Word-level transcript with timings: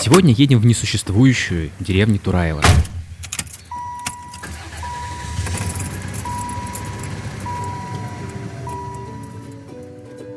Сегодня 0.00 0.32
едем 0.32 0.60
в 0.60 0.64
несуществующую 0.64 1.70
деревню 1.80 2.20
Тураева. 2.20 2.62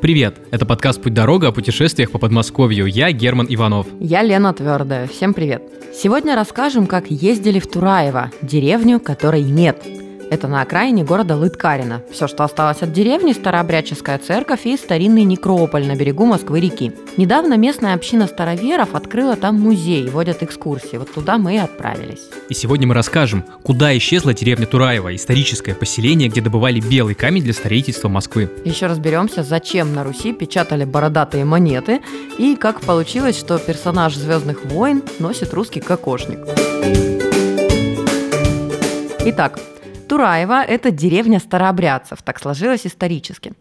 Привет! 0.00 0.38
Это 0.50 0.66
подкаст 0.66 1.00
«Путь-дорога» 1.00 1.46
о 1.48 1.52
путешествиях 1.52 2.10
по 2.10 2.18
Подмосковью. 2.18 2.86
Я 2.86 3.12
Герман 3.12 3.46
Иванов. 3.48 3.86
Я 4.00 4.22
Лена 4.22 4.52
Твердая. 4.52 5.06
Всем 5.06 5.32
привет! 5.32 5.62
Сегодня 5.94 6.34
расскажем, 6.34 6.88
как 6.88 7.12
ездили 7.12 7.60
в 7.60 7.70
Тураево, 7.70 8.32
деревню, 8.42 8.98
которой 8.98 9.44
нет– 9.44 9.80
это 10.32 10.48
на 10.48 10.62
окраине 10.62 11.04
города 11.04 11.36
Лыткарина. 11.36 12.00
Все, 12.10 12.26
что 12.26 12.44
осталось 12.44 12.80
от 12.80 12.90
деревни, 12.90 13.34
старообрядческая 13.34 14.18
церковь 14.18 14.64
и 14.64 14.78
старинный 14.78 15.24
некрополь 15.24 15.86
на 15.86 15.94
берегу 15.94 16.24
Москвы-реки. 16.24 16.92
Недавно 17.18 17.58
местная 17.58 17.94
община 17.94 18.26
староверов 18.26 18.94
открыла 18.94 19.36
там 19.36 19.60
музей, 19.60 20.08
водят 20.08 20.42
экскурсии. 20.42 20.96
Вот 20.96 21.12
туда 21.12 21.36
мы 21.36 21.56
и 21.56 21.58
отправились. 21.58 22.30
И 22.48 22.54
сегодня 22.54 22.86
мы 22.86 22.94
расскажем, 22.94 23.44
куда 23.62 23.94
исчезла 23.98 24.32
деревня 24.32 24.66
Тураева, 24.66 25.14
историческое 25.14 25.74
поселение, 25.74 26.30
где 26.30 26.40
добывали 26.40 26.80
белый 26.80 27.14
камень 27.14 27.42
для 27.42 27.52
строительства 27.52 28.08
Москвы. 28.08 28.50
Еще 28.64 28.86
разберемся, 28.86 29.42
зачем 29.42 29.94
на 29.94 30.02
Руси 30.02 30.32
печатали 30.32 30.84
бородатые 30.84 31.44
монеты 31.44 32.00
и 32.38 32.56
как 32.56 32.80
получилось, 32.80 33.38
что 33.38 33.58
персонаж 33.58 34.14
«Звездных 34.14 34.64
войн» 34.64 35.02
носит 35.18 35.52
русский 35.52 35.80
кокошник. 35.80 36.38
Итак, 39.24 39.60
Тураева– 40.12 40.62
это 40.68 40.90
деревня 40.90 41.38
старообрядцев, 41.38 42.20
так 42.20 42.38
сложилось 42.38 42.86
исторически. 42.86 43.54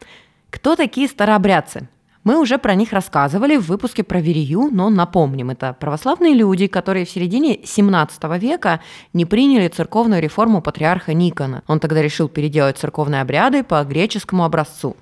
Кто 0.49 0.75
такие 0.75 1.07
старообрядцы? 1.07 1.87
Мы 2.23 2.39
уже 2.39 2.59
про 2.59 2.75
них 2.75 2.93
рассказывали 2.93 3.57
в 3.57 3.67
выпуске 3.67 4.03
про 4.03 4.21
Верию, 4.21 4.69
но 4.71 4.91
напомним, 4.91 5.49
это 5.49 5.73
православные 5.79 6.35
люди, 6.35 6.67
которые 6.67 7.05
в 7.05 7.09
середине 7.09 7.61
17 7.65 8.23
века 8.39 8.79
не 9.11 9.25
приняли 9.25 9.67
церковную 9.69 10.21
реформу 10.21 10.61
патриарха 10.61 11.15
Никона. 11.15 11.63
Он 11.65 11.79
тогда 11.79 11.99
решил 11.99 12.29
переделать 12.29 12.77
церковные 12.77 13.21
обряды 13.21 13.63
по 13.63 13.83
греческому 13.83 14.43
образцу. 14.43 14.95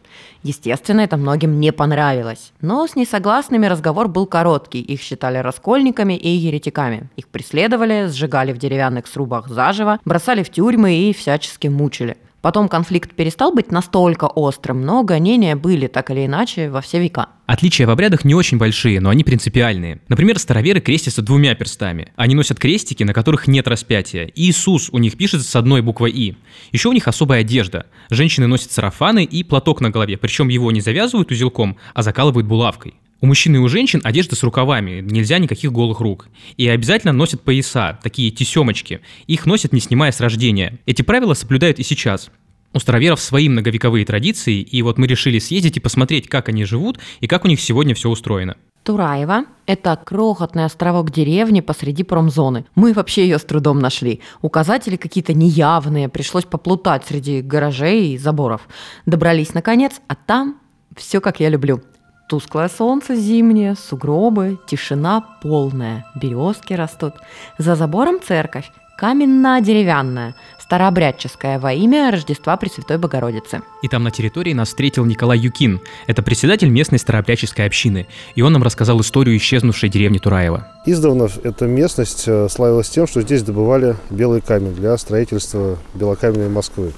Естественно, 0.44 1.02
это 1.02 1.18
многим 1.18 1.60
не 1.60 1.74
понравилось. 1.74 2.54
Но 2.62 2.88
с 2.88 2.96
несогласными 2.96 3.66
разговор 3.66 4.08
был 4.08 4.26
короткий. 4.26 4.80
Их 4.80 5.02
считали 5.02 5.40
раскольниками 5.40 6.14
и 6.14 6.30
еретиками. 6.30 7.10
Их 7.18 7.28
преследовали, 7.28 8.08
сжигали 8.08 8.54
в 8.54 8.58
деревянных 8.58 9.08
срубах 9.08 9.50
заживо, 9.50 10.00
бросали 10.06 10.42
в 10.42 10.50
тюрьмы 10.50 10.96
и 10.96 11.14
всячески 11.14 11.68
мучили– 11.68 12.16
Потом 12.42 12.70
конфликт 12.70 13.14
перестал 13.16 13.52
быть 13.52 13.72
настолько 13.72 14.26
острым, 14.26 14.82
но 14.86 15.04
гонения 15.04 15.56
были 15.56 15.88
так 15.88 16.10
или 16.10 16.26
иначе 16.26 16.70
во 16.70 16.82
все 16.82 17.00
века. 17.00 17.28
Отличия 17.48 17.86
в 17.86 17.90
обрядах 17.90 18.24
не 18.24 18.34
очень 18.34 18.58
большие, 18.58 19.02
но 19.02 19.10
они 19.10 19.24
принципиальные. 19.24 20.02
Например, 20.08 20.40
староверы 20.40 20.80
крестятся 20.80 21.22
двумя 21.22 21.56
перстами. 21.56 22.14
Они 22.16 22.36
носят 22.36 22.60
крестики, 22.60 23.04
на 23.04 23.14
которых 23.14 23.48
нет 23.48 23.68
распятия. 23.68 24.32
Иисус 24.36 24.90
у 24.92 25.00
них 25.00 25.18
пишется 25.18 25.50
с 25.50 25.56
одной 25.56 25.82
буквой 25.82 26.12
«и». 26.12 26.38
Еще 26.72 26.90
у 26.90 26.94
них 26.94 27.08
особая 27.08 27.42
одежда. 27.42 27.88
Женщины 28.10 28.48
носят 28.48 28.72
сарафаны 28.72 29.24
и 29.24 29.44
платок 29.44 29.82
на 29.82 29.90
голове, 29.90 30.16
причем 30.18 30.48
его 30.48 30.72
не 30.72 30.82
завязывают 30.82 31.32
узелком, 31.32 31.78
а 31.94 32.04
закалывают 32.04 32.48
булавкой. 32.48 32.94
У 33.22 33.26
мужчин 33.26 33.56
и 33.56 33.60
у 33.60 33.68
женщин 33.68 34.00
одежда 34.06 34.38
с 34.38 34.44
рукавами, 34.44 35.02
нельзя 35.02 35.40
никаких 35.40 35.74
голых 35.74 36.00
рук. 36.00 36.30
И 36.56 36.70
обязательно 36.70 37.12
носят 37.12 37.42
пояса, 37.42 38.00
такие 38.02 38.32
тесемочки. 38.32 39.02
Их 39.28 39.46
носят 39.46 39.74
не 39.74 39.82
снимая 39.82 40.14
с 40.14 40.22
рождения. 40.22 40.80
Эти 40.86 41.02
правила 41.02 41.34
соблюдают 41.34 41.80
и 41.80 41.84
сейчас. 41.84 42.32
У 42.74 42.80
староверов 42.80 43.20
свои 43.20 43.50
многовековые 43.50 44.06
традиции, 44.06 44.62
и 44.62 44.82
вот 44.84 44.98
мы 44.98 45.08
решили 45.08 45.40
съездить 45.40 45.76
и 45.76 45.82
посмотреть, 45.82 46.30
как 46.30 46.48
они 46.48 46.64
живут 46.64 47.00
и 47.20 47.28
как 47.28 47.44
у 47.44 47.50
них 47.50 47.60
сегодня 47.60 47.94
все 47.94 48.10
устроено. 48.10 48.56
Тураева– 48.84 49.44
это 49.66 50.00
крохотный 50.04 50.64
островок 50.64 51.12
деревни 51.12 51.60
посреди 51.60 52.04
промзоны. 52.04 52.66
Мы 52.76 52.94
вообще 52.94 53.24
ее 53.24 53.38
с 53.38 53.44
трудом 53.44 53.80
нашли. 53.80 54.22
Указатели 54.42 54.96
какие-то 54.96 55.34
неявные, 55.34 56.08
пришлось 56.08 56.46
поплутать 56.46 57.06
среди 57.06 57.42
гаражей 57.42 58.14
и 58.14 58.18
заборов. 58.18 58.62
Добрались 59.06 59.54
наконец, 59.54 60.00
а 60.08 60.16
там 60.16 60.62
все 60.96 61.20
как 61.20 61.42
я 61.42 61.50
люблю. 61.50 61.82
Тусклое 62.30 62.70
солнце 62.70 63.16
зимнее, 63.16 63.74
сугробы, 63.74 64.60
тишина 64.68 65.26
полная, 65.42 66.06
березки 66.14 66.74
растут. 66.74 67.16
За 67.58 67.76
забором 67.76 68.20
церковь, 68.22 68.72
каменно-деревянная, 69.00 70.36
старообрядческая 70.60 71.58
во 71.58 71.74
имя 71.74 72.12
Рождества 72.12 72.56
Пресвятой 72.56 73.00
Богородицы. 73.00 73.64
И 73.82 73.88
там 73.88 74.04
на 74.04 74.12
территории 74.12 74.54
нас 74.54 74.68
встретил 74.68 75.06
Николай 75.06 75.40
Юкин. 75.40 75.82
Это 76.06 76.22
председатель 76.22 76.70
местной 76.70 77.00
старообрядческой 77.00 77.66
общины. 77.66 78.06
И 78.36 78.44
он 78.44 78.54
нам 78.54 78.62
рассказал 78.62 79.02
историю 79.02 79.36
исчезнувшей 79.36 79.90
деревни 79.90 80.20
Тураева. 80.20 80.68
Издавна 80.86 81.30
эта 81.44 81.66
местность 81.66 82.26
э, 82.28 82.48
славилась 82.48 82.90
тем, 82.90 83.08
что 83.08 83.22
здесь 83.22 83.42
добывали 83.42 83.96
белый 84.12 84.42
камень 84.42 84.76
для 84.76 84.96
строительства 85.00 85.80
белокаменной 85.96 86.50
Москвы. 86.50 86.94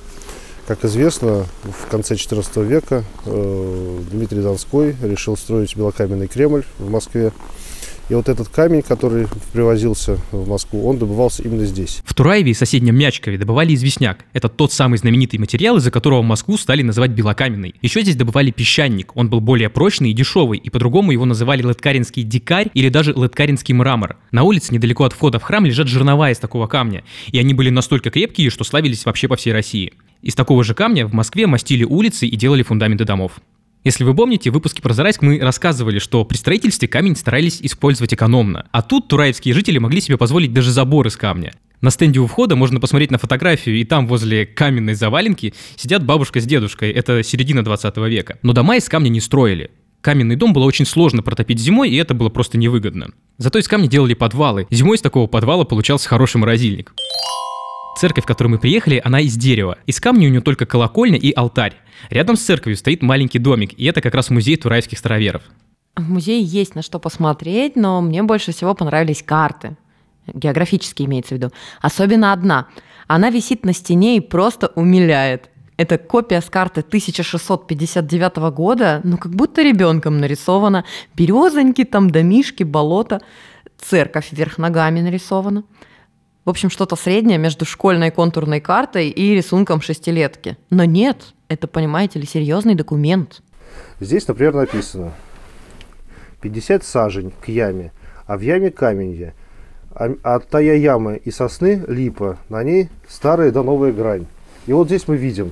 Как 0.68 0.86
известно, 0.86 1.46
в 1.64 1.90
конце 1.90 2.16
XIV 2.16 2.66
века 2.66 3.04
э, 3.26 4.00
Дмитрий 4.12 4.42
Донской 4.42 4.96
решил 5.02 5.36
строить 5.36 5.76
белокаменный 5.76 6.28
Кремль 6.28 6.64
в 6.78 6.90
Москве. 6.90 7.32
И 8.10 8.14
вот 8.14 8.28
этот 8.28 8.50
камень, 8.50 8.82
который 8.82 9.26
привозился 9.54 10.18
в 10.32 10.46
Москву, 10.48 10.86
он 10.86 10.98
добывался 10.98 11.44
именно 11.44 11.66
здесь. 11.66 12.02
В 12.04 12.14
Тураеве 12.14 12.52
и 12.52 12.54
соседнем 12.54 12.94
Мячкове 12.96 13.38
добывали 13.38 13.74
известняк. 13.74 14.26
Это 14.34 14.50
тот 14.50 14.74
самый 14.74 14.98
знаменитый 14.98 15.40
материал, 15.40 15.78
из-за 15.78 15.92
которого 15.92 16.22
Москву 16.22 16.58
стали 16.58 16.82
называть 16.82 17.12
белокаменной. 17.12 17.74
Еще 17.82 18.02
здесь 18.02 18.18
добывали 18.18 18.52
песчаник. 18.52 19.16
Он 19.16 19.30
был 19.30 19.40
более 19.40 19.70
прочный 19.70 20.12
и 20.12 20.14
дешевый, 20.14 20.60
и 20.60 20.70
по-другому 20.70 21.14
его 21.14 21.24
называли 21.24 21.64
латкаринский 21.64 22.24
дикарь 22.24 22.70
или 22.74 22.90
даже 22.90 23.14
латкаринский 23.16 23.74
мрамор. 23.74 24.18
На 24.32 24.44
улице 24.44 24.74
недалеко 24.74 25.06
от 25.06 25.14
входа 25.14 25.40
в 25.40 25.44
храм 25.44 25.66
лежат 25.66 25.88
жернова 25.88 26.32
из 26.32 26.38
такого 26.38 26.68
камня, 26.68 27.06
и 27.32 27.40
они 27.40 27.54
были 27.54 27.70
настолько 27.70 28.10
крепкие, 28.10 28.50
что 28.50 28.66
славились 28.66 29.06
вообще 29.06 29.30
по 29.30 29.38
всей 29.38 29.54
России. 29.54 29.94
Из 30.22 30.36
такого 30.36 30.64
же 30.64 30.74
камня 30.74 31.08
в 31.08 31.14
Москве 31.14 31.48
мастили 31.48 31.84
улицы 31.84 32.28
и 32.28 32.36
делали 32.36 32.64
фундаменты 32.64 33.06
домов. 33.06 33.42
Если 33.84 34.04
вы 34.04 34.14
помните, 34.14 34.52
в 34.52 34.54
выпуске 34.54 34.82
про 34.82 34.94
Зарайск 34.94 35.24
мы 35.24 35.40
рассказывали, 35.40 35.98
что 35.98 36.24
при 36.24 36.38
строительстве 36.38 36.88
камень 36.88 37.16
старались 37.16 37.60
использовать 37.62 38.14
экономно. 38.14 38.68
А 38.72 38.84
тут 38.84 39.08
тураевские 39.08 39.56
жители 39.56 39.80
могли 39.80 40.02
себе 40.02 40.18
позволить 40.18 40.54
даже 40.54 40.72
забор 40.72 41.08
из 41.08 41.18
камня. 41.18 41.54
На 41.82 41.90
стенде 41.90 42.20
у 42.20 42.28
входа 42.28 42.56
можно 42.56 42.80
посмотреть 42.80 43.10
на 43.10 43.18
фотографию, 43.18 43.80
и 43.80 43.84
там 43.84 44.06
возле 44.06 44.46
каменной 44.46 44.94
заваленки 44.94 45.56
сидят 45.76 46.06
бабушка 46.06 46.40
с 46.40 46.46
дедушкой, 46.46 46.92
это 46.92 47.24
середина 47.24 47.64
20 47.64 47.98
века. 47.98 48.38
Но 48.44 48.54
дома 48.54 48.76
из 48.76 48.88
камня 48.88 49.10
не 49.10 49.20
строили. 49.20 49.72
Каменный 50.02 50.36
дом 50.36 50.54
было 50.54 50.66
очень 50.66 50.86
сложно 50.86 51.24
протопить 51.24 51.60
зимой, 51.60 51.90
и 51.90 51.96
это 51.96 52.14
было 52.14 52.30
просто 52.30 52.60
невыгодно. 52.60 53.08
Зато 53.40 53.58
из 53.58 53.68
камня 53.68 53.88
делали 53.88 54.14
подвалы. 54.14 54.68
Зимой 54.70 54.98
из 54.98 55.02
такого 55.02 55.26
подвала 55.26 55.64
получался 55.64 56.08
хороший 56.08 56.38
морозильник. 56.38 56.94
Церковь, 58.02 58.24
в 58.24 58.28
которую 58.28 58.54
мы 58.54 58.58
приехали, 58.58 59.00
она 59.04 59.20
из 59.20 59.38
дерева. 59.38 59.78
Из 59.86 60.00
камня 60.00 60.28
у 60.28 60.32
нее 60.32 60.42
только 60.42 60.66
колокольня 60.66 61.20
и 61.20 61.32
алтарь. 61.32 61.76
Рядом 62.10 62.36
с 62.36 62.42
церковью 62.42 62.76
стоит 62.76 63.04
маленький 63.04 63.38
домик, 63.38 63.74
и 63.78 63.86
это 63.86 64.02
как 64.02 64.16
раз 64.16 64.32
музей 64.32 64.58
турайских 64.58 64.98
староверов. 64.98 65.44
В 65.96 66.10
музее 66.10 66.42
есть 66.42 66.74
на 66.74 66.82
что 66.82 66.98
посмотреть, 66.98 67.76
но 67.76 68.02
мне 68.02 68.24
больше 68.24 68.54
всего 68.54 68.74
понравились 68.74 69.22
карты. 69.22 69.78
Географически 70.26 71.04
имеется 71.04 71.36
в 71.36 71.38
виду. 71.38 71.52
Особенно 71.80 72.34
одна. 72.34 72.70
Она 73.06 73.30
висит 73.30 73.66
на 73.66 73.72
стене 73.72 74.18
и 74.18 74.20
просто 74.20 74.72
умиляет. 74.74 75.52
Это 75.78 76.00
копия 76.00 76.42
с 76.42 76.50
карты 76.50 76.82
1659 76.82 78.38
года, 78.52 79.02
ну 79.04 79.20
как 79.20 79.36
будто 79.36 79.62
ребенком 79.62 80.18
нарисована. 80.18 80.86
Березоньки, 81.16 81.84
там 81.84 82.10
домишки, 82.10 82.64
болото. 82.64 83.22
Церковь 83.78 84.30
вверх 84.32 84.58
ногами 84.58 85.02
нарисована. 85.02 85.66
В 86.44 86.50
общем, 86.50 86.72
что-то 86.72 86.96
среднее 86.96 87.38
между 87.38 87.66
школьной 87.66 88.10
контурной 88.10 88.62
картой 88.62 89.10
и 89.10 89.36
рисунком 89.36 89.80
шестилетки. 89.80 90.58
Но 90.72 90.86
нет, 90.86 91.36
это, 91.50 91.68
понимаете 91.68 92.18
ли, 92.18 92.26
серьезный 92.26 92.74
документ. 92.74 93.44
Здесь, 94.00 94.28
например, 94.28 94.56
написано 94.56 95.14
50 96.42 96.84
сажень 96.84 97.32
к 97.42 97.48
яме, 97.48 97.92
а 98.26 98.38
в 98.38 98.42
яме 98.42 98.72
каменья. 98.72 99.36
А, 99.94 100.10
а 100.24 100.40
тая 100.40 100.78
яма 100.78 101.14
и 101.14 101.30
сосны 101.30 101.84
липа, 101.88 102.40
на 102.50 102.64
ней 102.64 102.90
старая 103.08 103.52
да 103.52 103.62
новая 103.62 103.92
грань. 103.92 104.26
И 104.66 104.74
вот 104.74 104.88
здесь 104.88 105.08
мы 105.08 105.18
видим, 105.18 105.52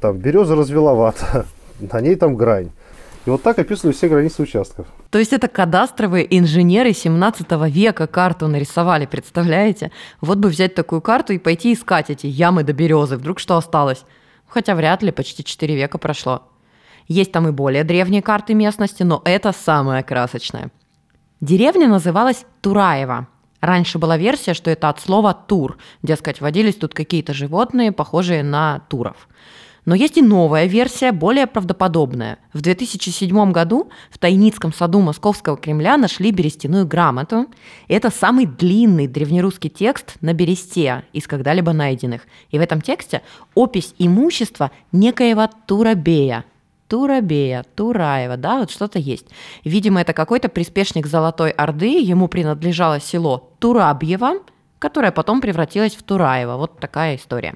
там 0.00 0.18
береза 0.18 0.54
развеловата, 0.54 1.46
на 1.80 2.00
ней 2.00 2.14
там 2.14 2.36
грань. 2.36 2.70
И 3.26 3.30
вот 3.30 3.42
так 3.42 3.58
описаны 3.58 3.92
все 3.92 4.08
границы 4.08 4.42
участков. 4.42 4.86
То 5.10 5.18
есть 5.18 5.32
это 5.32 5.48
кадастровые 5.48 6.26
инженеры 6.38 6.92
17 6.92 7.50
века 7.70 8.06
карту 8.06 8.48
нарисовали, 8.48 9.06
представляете? 9.06 9.92
Вот 10.20 10.38
бы 10.38 10.50
взять 10.50 10.74
такую 10.74 11.00
карту 11.00 11.32
и 11.32 11.38
пойти 11.38 11.72
искать 11.72 12.10
эти 12.10 12.26
ямы 12.26 12.64
до 12.64 12.74
березы, 12.74 13.16
вдруг 13.16 13.38
что 13.38 13.56
осталось. 13.56 14.04
Хотя 14.46 14.74
вряд 14.74 15.02
ли, 15.02 15.10
почти 15.10 15.42
4 15.42 15.74
века 15.74 15.96
прошло. 15.96 16.42
Есть 17.08 17.32
там 17.32 17.48
и 17.48 17.50
более 17.50 17.82
древние 17.82 18.20
карты 18.22 18.54
местности, 18.54 19.02
но 19.02 19.22
это 19.24 19.52
самая 19.52 20.02
красочная. 20.02 20.70
Деревня 21.40 21.88
называлась 21.88 22.44
Тураева. 22.60 23.28
Раньше 23.60 23.98
была 23.98 24.18
версия, 24.18 24.52
что 24.52 24.70
это 24.70 24.90
от 24.90 25.00
слова 25.00 25.32
«тур», 25.32 25.78
дескать, 26.02 26.42
водились 26.42 26.74
тут 26.74 26.92
какие-то 26.92 27.32
животные, 27.32 27.92
похожие 27.92 28.42
на 28.42 28.80
туров– 28.90 29.28
Но 29.84 29.94
есть 29.94 30.16
и 30.16 30.22
новая 30.22 30.66
версия, 30.66 31.12
более 31.12 31.46
правдоподобная. 31.46 32.38
В 32.52 32.62
2007 32.62 33.52
году 33.52 33.90
в 34.10 34.18
Тайницком 34.18 34.72
саду 34.72 35.00
Московского 35.00 35.56
Кремля 35.56 35.96
нашли 35.96 36.30
берестяную 36.30 36.86
грамоту. 36.86 37.46
Это 37.88 38.10
самый 38.10 38.46
длинный 38.46 39.06
древнерусский 39.06 39.68
текст 39.68 40.16
на 40.22 40.32
бересте 40.32 41.04
из 41.12 41.26
когда-либо 41.26 41.72
найденных. 41.72 42.22
И 42.50 42.58
в 42.58 42.62
этом 42.62 42.80
тексте 42.80 43.22
опись 43.54 43.94
имущества 43.98 44.70
некоего 44.92 45.48
Турабея. 45.66 46.44
Турабея, 46.88 47.64
Тураева, 47.74 48.36
да, 48.36 48.58
вот 48.58 48.70
что-то 48.70 48.98
есть. 48.98 49.26
Видимо, 49.64 50.00
это 50.00 50.12
какой-то 50.12 50.48
приспешник 50.48 51.06
Золотой 51.06 51.50
Орды, 51.50 52.00
ему 52.00 52.28
принадлежало 52.28 53.00
село 53.00 53.50
Турабьево, 53.58 54.34
которое 54.78 55.10
потом 55.10 55.40
превратилось 55.40 55.94
в 55.94 56.02
Тураево. 56.02 56.56
Вот 56.56 56.78
такая 56.78 57.16
история. 57.16 57.54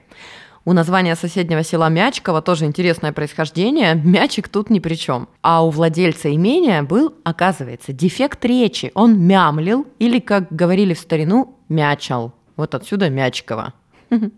У 0.64 0.72
названия 0.72 1.16
соседнего 1.16 1.62
села 1.62 1.88
Мячково 1.88 2.42
тоже 2.42 2.66
интересное 2.66 3.12
происхождение. 3.12 3.94
Мячик 3.94 4.48
тут 4.48 4.70
ни 4.70 4.80
при 4.80 4.94
чем. 4.94 5.28
А 5.42 5.64
у 5.64 5.70
владельца 5.70 6.34
имения 6.34 6.82
был, 6.82 7.14
оказывается, 7.24 7.92
дефект 7.92 8.44
речи. 8.44 8.90
Он 8.94 9.18
мямлил 9.18 9.86
или, 9.98 10.18
как 10.18 10.50
говорили 10.50 10.94
в 10.94 10.98
старину, 10.98 11.56
мячал. 11.68 12.32
Вот 12.56 12.74
отсюда 12.74 13.08
Мячково. 13.08 13.72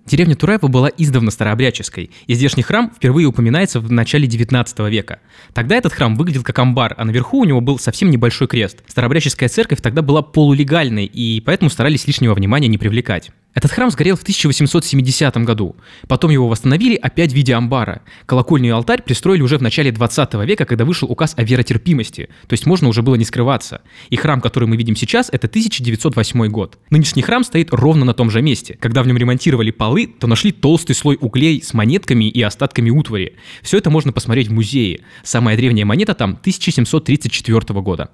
Деревня 0.07 0.35
Тураева 0.35 0.67
была 0.67 0.89
издавна 0.97 1.31
старообрядческой, 1.31 2.11
и 2.27 2.35
здешний 2.35 2.63
храм 2.63 2.93
впервые 2.95 3.27
упоминается 3.27 3.81
в 3.81 3.91
начале 3.91 4.27
19 4.27 4.79
века. 4.91 5.21
Тогда 5.55 5.77
этот 5.77 5.93
храм 5.93 6.17
выглядел 6.17 6.43
как 6.43 6.59
амбар, 6.59 6.95
а 6.97 7.05
наверху 7.05 7.39
у 7.39 7.45
него 7.45 7.61
был 7.61 7.79
совсем 7.79 8.11
небольшой 8.11 8.49
крест. 8.49 8.83
Старообрядческая 8.89 9.49
церковь 9.49 9.81
тогда 9.81 10.03
была 10.03 10.23
полулегальной, 10.23 11.05
и 11.05 11.41
поэтому 11.41 11.71
старались 11.71 12.07
лишнего 12.07 12.35
внимания 12.35 12.69
не 12.69 12.79
привлекать. 12.79 13.31
Этот 13.53 13.73
храм 13.73 13.91
сгорел 13.91 14.17
в 14.17 14.23
1870 14.23 15.37
году. 15.39 15.75
Потом 16.07 16.31
его 16.31 16.47
восстановили 16.49 16.95
опять 16.95 17.33
в 17.33 17.35
виде 17.35 17.53
амбара. 17.53 18.03
Колокольный 18.27 18.69
и 18.69 18.71
алтарь 18.71 19.03
пристроили 19.03 19.43
уже 19.43 19.59
в 19.59 19.63
начале 19.63 19.91
20 19.91 20.35
века, 20.47 20.65
когда 20.65 20.85
вышел 20.85 21.11
указ 21.11 21.35
о 21.37 21.43
веротерпимости. 21.43 22.29
То 22.47 22.53
есть 22.53 22.65
можно 22.67 22.87
уже 22.89 23.03
было 23.03 23.17
не 23.17 23.25
скрываться. 23.25 23.83
И 24.09 24.17
храм, 24.17 24.41
который 24.41 24.69
мы 24.69 24.77
видим 24.77 24.95
сейчас, 24.95 25.31
это 25.33 25.49
1908 25.49 26.47
год. 26.47 26.79
Нынешний 26.91 27.23
храм 27.23 27.43
стоит 27.43 27.73
ровно 27.73 28.05
на 28.05 28.15
том 28.15 28.31
же 28.31 28.41
месте. 28.41 28.79
Когда 28.81 29.03
в 29.03 29.09
нем 29.09 29.17
ремонтировали 29.17 29.60
полы, 29.69 30.07
то 30.07 30.27
нашли 30.27 30.53
толстый 30.53 30.95
слой 30.95 31.19
углей 31.21 31.63
с 31.63 31.75
монетками 31.75 32.25
и 32.25 32.41
остатками 32.41 32.89
утвари. 32.89 33.37
Все 33.61 33.77
это 33.77 33.91
можно 33.91 34.13
посмотреть 34.13 34.49
в 34.49 34.53
музее. 34.55 35.01
Самая 35.23 35.59
древняя 35.59 35.85
монета 35.85 36.15
там 36.15 36.31
1734 36.31 37.81
года. 37.83 38.09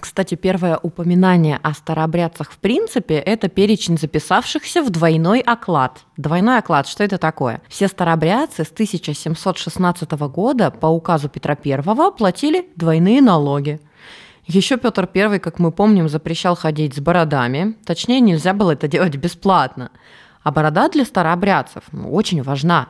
Кстати, 0.00 0.34
первое 0.34 0.78
упоминание 0.82 1.60
о 1.62 1.72
старообрядцах 1.72 2.50
в 2.50 2.58
принципе– 2.58 3.14
это 3.26 3.48
перечень 3.48 3.98
записавшихся 3.98 4.82
в 4.82 4.90
двойной 4.90 5.40
оклад. 5.40 6.00
Двойной 6.16 6.58
оклад, 6.58 6.88
что 6.88 7.04
это 7.04 7.18
такое? 7.18 7.62
Все 7.68 7.86
старообрядцы 7.86 8.64
с 8.64 8.70
1716 8.70 10.10
года 10.28 10.70
по 10.70 10.86
указу 10.86 11.28
Петра 11.28 11.56
I 11.64 12.12
платили 12.16 12.68
двойные 12.76 13.22
налоги. 13.22 13.80
Еще 14.46 14.76
Петр 14.76 15.08
I, 15.12 15.38
как 15.38 15.58
мы 15.58 15.72
помним, 15.72 16.08
запрещал 16.08 16.56
ходить 16.56 16.94
с 16.94 17.00
бородами. 17.00 17.76
Точнее, 17.84 18.20
нельзя 18.20 18.52
было 18.52 18.72
это 18.72 18.88
делать 18.88 19.16
бесплатно. 19.16 19.90
А 20.42 20.52
борода 20.52 20.88
для 20.88 21.04
старообрядцев 21.04 21.84
ну, 21.92 22.12
очень 22.12 22.42
важна. 22.42 22.88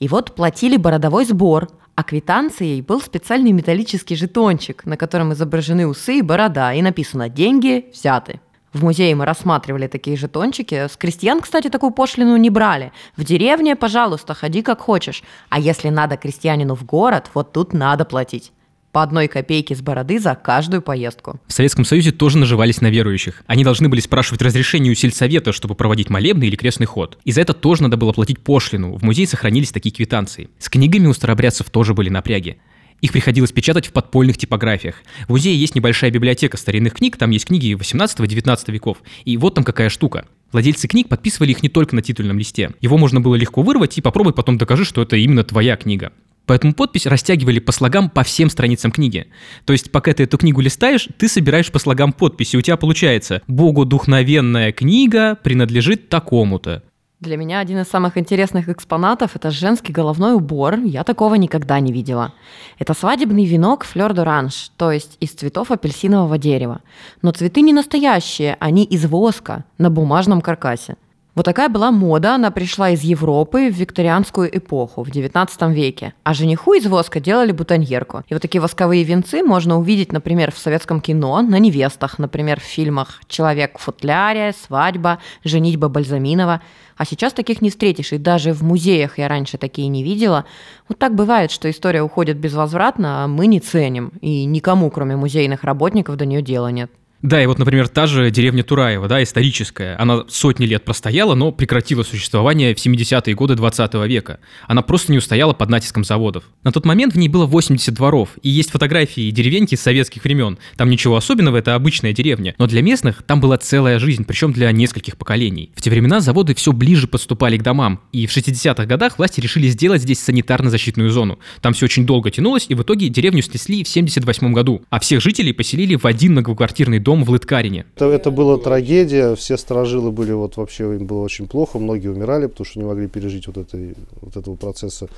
И 0.00 0.08
вот 0.08 0.34
платили 0.34 0.76
бородовой 0.76 1.24
сбор– 1.24 1.68
а 1.96 2.02
квитанцией 2.02 2.80
был 2.80 3.00
специальный 3.00 3.52
металлический 3.52 4.16
жетончик, 4.16 4.84
на 4.84 4.96
котором 4.96 5.32
изображены 5.32 5.86
усы 5.86 6.18
и 6.18 6.22
борода, 6.22 6.72
и 6.72 6.82
написано 6.82 7.28
«Деньги 7.28 7.86
взяты». 7.92 8.40
В 8.72 8.82
музее 8.82 9.14
мы 9.14 9.24
рассматривали 9.24 9.86
такие 9.86 10.16
жетончики. 10.16 10.74
С 10.74 10.96
крестьян, 10.96 11.40
кстати, 11.40 11.68
такую 11.68 11.92
пошлину 11.92 12.36
не 12.36 12.50
брали. 12.50 12.90
В 13.16 13.22
деревне, 13.22 13.76
пожалуйста, 13.76 14.34
ходи 14.34 14.62
как 14.62 14.80
хочешь. 14.80 15.22
А 15.48 15.60
если 15.60 15.90
надо 15.90 16.16
крестьянину 16.16 16.74
в 16.74 16.84
город, 16.84 17.30
вот 17.34 17.52
тут 17.52 17.72
надо 17.72 18.04
платить 18.04 18.52
по 18.94 19.02
одной 19.02 19.26
копейке 19.26 19.74
с 19.74 19.82
бороды 19.82 20.20
за 20.20 20.36
каждую 20.36 20.80
поездку. 20.80 21.40
В 21.48 21.52
Советском 21.52 21.84
Союзе 21.84 22.12
тоже 22.12 22.38
наживались 22.38 22.80
на 22.80 22.90
верующих. 22.90 23.42
Они 23.48 23.64
должны 23.64 23.88
были 23.88 23.98
спрашивать 23.98 24.40
разрешение 24.40 24.92
у 24.92 24.94
сельсовета, 24.94 25.52
чтобы 25.52 25.74
проводить 25.74 26.10
молебный 26.10 26.46
или 26.46 26.54
крестный 26.54 26.86
ход. 26.86 27.18
И 27.24 27.32
за 27.32 27.40
это 27.40 27.54
тоже 27.54 27.82
надо 27.82 27.96
было 27.96 28.12
платить 28.12 28.38
пошлину. 28.38 28.96
В 28.96 29.02
музее 29.02 29.26
сохранились 29.26 29.72
такие 29.72 29.92
квитанции. 29.92 30.48
С 30.60 30.68
книгами 30.68 31.08
у 31.08 31.12
старобрядцев 31.12 31.70
тоже 31.70 31.92
были 31.92 32.08
напряги. 32.08 32.58
Их 33.00 33.10
приходилось 33.10 33.50
печатать 33.50 33.88
в 33.88 33.92
подпольных 33.92 34.38
типографиях. 34.38 35.02
В 35.26 35.30
музее 35.30 35.58
есть 35.58 35.74
небольшая 35.74 36.12
библиотека 36.12 36.56
старинных 36.56 36.94
книг, 36.94 37.16
там 37.16 37.30
есть 37.30 37.46
книги 37.46 37.74
18-19 37.74 38.70
веков. 38.70 38.98
И 39.24 39.36
вот 39.36 39.56
там 39.56 39.64
какая 39.64 39.88
штука. 39.88 40.26
Владельцы 40.52 40.86
книг 40.86 41.08
подписывали 41.08 41.50
их 41.50 41.64
не 41.64 41.68
только 41.68 41.96
на 41.96 42.02
титульном 42.02 42.38
листе. 42.38 42.70
Его 42.80 42.96
можно 42.96 43.20
было 43.20 43.34
легко 43.34 43.62
вырвать 43.62 43.98
и 43.98 44.00
попробовать 44.00 44.36
потом 44.36 44.56
докажи, 44.56 44.84
что 44.84 45.02
это 45.02 45.16
именно 45.16 45.42
твоя 45.42 45.76
книга. 45.76 46.12
Поэтому 46.46 46.74
подпись 46.74 47.06
растягивали 47.06 47.58
по 47.58 47.72
слогам 47.72 48.10
по 48.10 48.22
всем 48.22 48.50
страницам 48.50 48.90
книги. 48.90 49.26
То 49.64 49.72
есть, 49.72 49.90
пока 49.90 50.12
ты 50.12 50.24
эту 50.24 50.38
книгу 50.38 50.60
листаешь, 50.60 51.08
ты 51.16 51.28
собираешь 51.28 51.72
по 51.72 51.78
слогам 51.78 52.12
подписи. 52.12 52.56
У 52.56 52.60
тебя 52.60 52.76
получается 52.76 53.42
«Богу 53.46 53.84
духновенная 53.84 54.72
книга 54.72 55.36
принадлежит 55.36 56.08
такому-то». 56.08 56.82
Для 57.20 57.38
меня 57.38 57.60
один 57.60 57.78
из 57.78 57.88
самых 57.88 58.18
интересных 58.18 58.68
экспонатов– 58.68 59.30
это 59.34 59.50
женский 59.50 59.94
головной 59.94 60.34
убор. 60.34 60.78
Я 60.80 61.04
такого 61.04 61.36
никогда 61.36 61.80
не 61.80 61.90
видела. 61.90 62.34
Это 62.78 62.92
свадебный 62.92 63.46
венок 63.46 63.84
флёр 63.84 64.12
d'orange, 64.12 64.70
то 64.76 64.92
есть 64.92 65.16
из 65.20 65.30
цветов 65.30 65.70
апельсинового 65.70 66.36
дерева. 66.36 66.82
Но 67.22 67.30
цветы 67.30 67.62
не 67.62 67.72
настоящие, 67.72 68.58
они 68.60 68.84
из 68.84 69.06
воска 69.06 69.64
на 69.78 69.88
бумажном 69.88 70.42
каркасе. 70.42 70.96
Вот 71.34 71.44
такая 71.44 71.68
была 71.68 71.90
мода, 71.90 72.36
она 72.36 72.52
пришла 72.52 72.90
из 72.90 73.02
Европы 73.02 73.68
в 73.68 73.74
викторианскую 73.74 74.56
эпоху, 74.56 75.02
в 75.02 75.10
19 75.10 75.62
веке. 75.74 76.14
А 76.22 76.32
жениху 76.32 76.74
из 76.74 76.86
воска 76.86 77.18
делали 77.18 77.50
бутоньерку. 77.50 78.22
И 78.28 78.34
вот 78.34 78.42
такие 78.42 78.60
восковые 78.60 79.02
венцы 79.02 79.42
можно 79.42 79.76
увидеть, 79.76 80.12
например, 80.12 80.52
в 80.52 80.58
советском 80.58 81.00
кино, 81.00 81.42
на 81.42 81.58
невестах, 81.58 82.20
например, 82.20 82.60
в 82.60 82.64
фильмах 82.64 83.20
«Человек 83.26 83.78
в 83.78 83.82
футляре», 83.82 84.52
«Свадьба», 84.52 85.18
«Женитьба 85.42 85.88
Бальзаминова». 85.88 86.60
А 86.96 87.04
сейчас 87.04 87.32
таких 87.32 87.60
не 87.60 87.70
встретишь, 87.70 88.12
и 88.12 88.18
даже 88.18 88.52
в 88.52 88.62
музеях 88.62 89.18
я 89.18 89.26
раньше 89.26 89.58
такие 89.58 89.88
не 89.88 90.04
видела. 90.04 90.44
Вот 90.88 91.00
так 91.00 91.16
бывает, 91.16 91.50
что 91.50 91.68
история 91.68 92.02
уходит 92.02 92.36
безвозвратно, 92.36 93.24
а 93.24 93.26
мы 93.26 93.48
не 93.48 93.58
ценим, 93.58 94.12
и 94.20 94.44
никому, 94.44 94.88
кроме 94.88 95.16
музейных 95.16 95.64
работников, 95.64 96.16
до 96.16 96.26
нее 96.26 96.42
дела 96.42 96.68
нет. 96.68 96.92
Да, 97.24 97.42
и 97.42 97.46
вот, 97.46 97.58
например, 97.58 97.88
та 97.88 98.06
же 98.06 98.30
деревня 98.30 98.62
Тураева, 98.62 99.08
да, 99.08 99.22
историческая, 99.22 99.96
она 99.96 100.24
сотни 100.28 100.66
лет 100.66 100.84
простояла, 100.84 101.34
но 101.34 101.52
прекратила 101.52 102.02
существование 102.02 102.74
в 102.74 102.78
70-е 102.78 103.34
годы 103.34 103.54
20 103.54 103.94
века. 104.06 104.40
Она 104.68 104.82
просто 104.82 105.10
не 105.10 105.16
устояла 105.16 105.54
под 105.54 105.70
натиском 105.70 106.04
заводов. 106.04 106.44
На 106.64 106.70
тот 106.70 106.84
момент 106.84 107.14
в 107.14 107.18
ней 107.18 107.30
было 107.30 107.46
80 107.46 107.94
дворов, 107.94 108.28
и 108.42 108.50
есть 108.50 108.70
фотографии 108.70 109.30
деревеньки 109.30 109.74
советских 109.74 110.22
времен. 110.24 110.58
Там 110.76 110.90
ничего 110.90 111.16
особенного, 111.16 111.56
это 111.56 111.74
обычная 111.74 112.12
деревня. 112.12 112.54
Но 112.58 112.66
для 112.66 112.82
местных 112.82 113.22
там 113.22 113.40
была 113.40 113.56
целая 113.56 113.98
жизнь, 113.98 114.26
причем 114.26 114.52
для 114.52 114.70
нескольких 114.70 115.16
поколений. 115.16 115.70
В 115.74 115.80
те 115.80 115.88
времена 115.88 116.20
заводы 116.20 116.54
все 116.54 116.72
ближе 116.72 117.06
подступали 117.08 117.56
к 117.56 117.62
домам, 117.62 118.02
и 118.12 118.26
в 118.26 118.36
60-х 118.36 118.84
годах 118.84 119.16
власти 119.16 119.40
решили 119.40 119.68
сделать 119.68 120.02
здесь 120.02 120.22
санитарно-защитную 120.28 121.08
зону. 121.08 121.38
Там 121.62 121.72
все 121.72 121.86
очень 121.86 122.04
долго 122.04 122.30
тянулось, 122.30 122.66
и 122.68 122.74
в 122.74 122.82
итоге 122.82 123.08
деревню 123.08 123.40
снесли 123.40 123.82
в 123.82 123.88
78 123.88 124.52
году, 124.52 124.82
а 124.90 125.00
всех 125.00 125.22
жителей 125.22 125.54
поселили 125.54 125.96
в 125.96 126.04
один 126.04 126.32
многоквартирный 126.32 126.98
дом 126.98 127.13
дом 127.14 127.24
в 127.24 127.30
Лыткарине. 127.30 127.86
Это, 127.94 128.06
это 128.06 128.30
была 128.30 128.58
трагедия, 128.58 129.34
все 129.34 129.56
сторожилы 129.56 130.10
были 130.10 130.32
вот 130.32 130.56
вообще, 130.56 130.84
им 130.96 131.06
было 131.06 131.22
очень 131.22 131.46
плохо, 131.46 131.78
многие 131.78 132.08
умирали, 132.08 132.46
потому 132.46 132.66
что 132.66 132.80
не 132.80 132.84
могли 132.84 133.08
пережить 133.08 133.46
вот, 133.46 133.56
этой, 133.56 133.94
вот 134.20 134.36
этого 134.36 134.56
процесса. 134.56 135.08